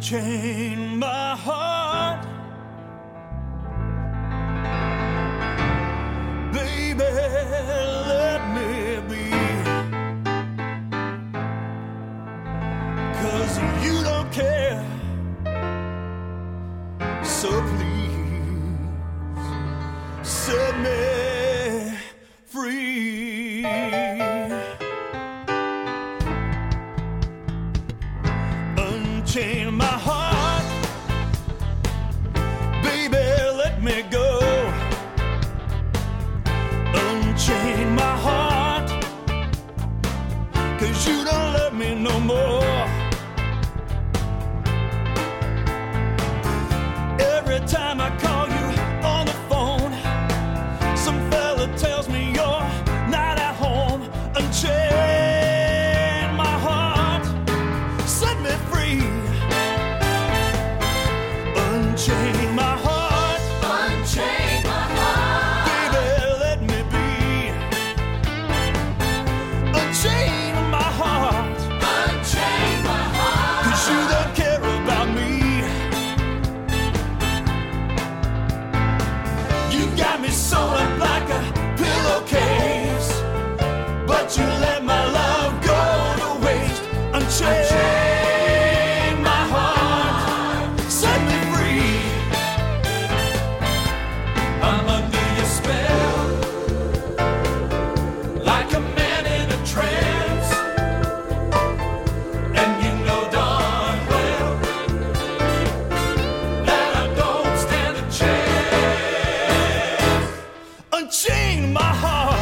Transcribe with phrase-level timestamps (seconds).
[0.00, 2.24] unchain my heart.
[6.54, 7.04] Baby,
[8.08, 9.30] let me be.
[13.20, 14.82] Cause you don't care.
[17.22, 18.78] So please,
[20.22, 21.98] set me
[22.46, 23.66] free.
[28.78, 29.89] Unchain my
[33.90, 34.26] me go.
[36.94, 38.88] Unchain my heart,
[40.78, 42.69] cause you don't love me no more.
[79.70, 80.79] You got me so
[111.40, 112.39] in my heart.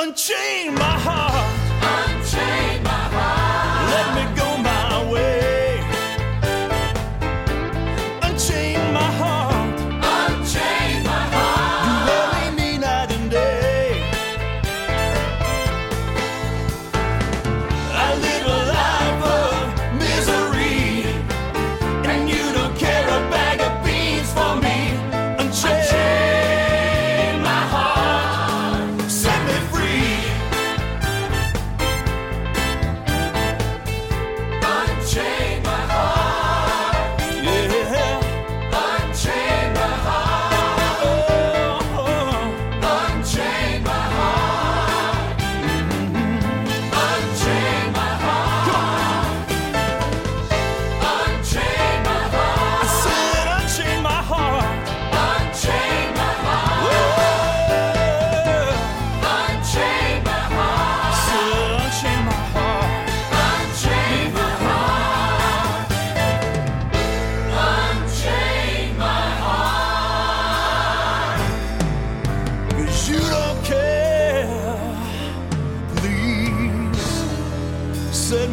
[0.00, 1.47] Unchain my heart.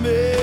[0.06, 0.35] me.